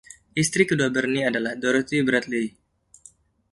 [0.41, 2.47] Istri kedua Bernie adalah Dorothy Bradley.